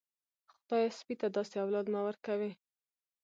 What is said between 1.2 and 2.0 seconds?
ته داسې اولاد مه